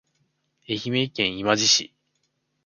[0.67, 1.93] 愛媛県今治市